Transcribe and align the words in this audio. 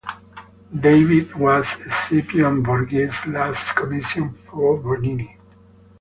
"David" 0.79 1.35
was 1.35 1.67
Scipione 1.67 2.63
Borghese's 2.63 3.27
last 3.27 3.75
commission 3.75 4.33
for 4.49 4.75
Bernini. 4.79 5.37